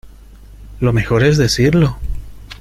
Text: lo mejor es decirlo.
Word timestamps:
lo 0.79 0.93
mejor 0.93 1.23
es 1.23 1.37
decirlo. 1.37 1.99